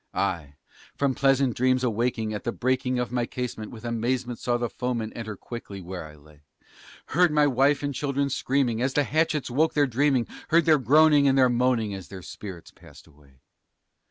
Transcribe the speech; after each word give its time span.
I, 0.15 0.55
from 0.95 1.13
pleasant 1.13 1.55
dreams 1.55 1.83
awaking 1.83 2.33
at 2.33 2.43
the 2.43 2.51
breaking 2.51 2.97
of 2.97 3.11
my 3.11 3.27
casement, 3.27 3.69
With 3.69 3.85
amazement 3.85 4.39
saw 4.39 4.57
the 4.57 4.67
foemen 4.67 5.13
enter 5.13 5.35
quickly 5.35 5.79
where 5.79 6.05
I 6.07 6.15
lay; 6.15 6.41
Heard 7.09 7.31
my 7.31 7.45
wife 7.45 7.83
and 7.83 7.93
children's 7.93 8.35
screaming, 8.35 8.81
as 8.81 8.95
the 8.95 9.03
hatchets 9.03 9.51
woke 9.51 9.75
their 9.75 9.85
dreaming, 9.85 10.25
Heard 10.49 10.65
their 10.65 10.79
groaning 10.79 11.27
and 11.27 11.37
their 11.37 11.49
moaning 11.49 11.93
as 11.93 12.07
their 12.07 12.23
spirits 12.23 12.71
passed 12.71 13.05
away. 13.05 13.41